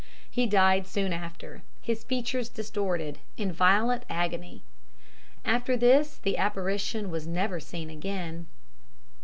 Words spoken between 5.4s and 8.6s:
After this the apparition was never seen again.